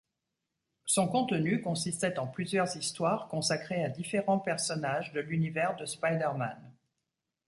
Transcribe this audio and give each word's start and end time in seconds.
Son 0.87 1.07
contenu 1.07 1.61
consistait 1.61 2.17
en 2.17 2.25
plusieurs 2.25 2.75
histoires 2.75 3.27
consacrées 3.27 3.85
à 3.85 3.89
différents 3.89 4.39
personnages 4.39 5.11
de 5.13 5.19
l'univers 5.19 5.75
de 5.75 5.85
Spider-Man. 5.85 6.59